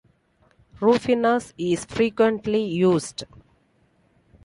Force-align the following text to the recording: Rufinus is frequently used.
Rufinus 0.81 1.53
is 1.59 1.85
frequently 1.85 2.63
used. 2.63 3.25